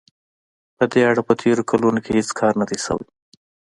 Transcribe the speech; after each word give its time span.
په 0.77 0.83
دې 0.91 1.01
اړه 1.11 1.21
په 1.27 1.33
تېرو 1.41 1.63
کلونو 1.71 1.99
کې 2.03 2.11
هېڅ 2.17 2.29
کار 2.39 2.53
نه 2.61 2.65
دی 2.69 2.77
شوی. 2.85 3.05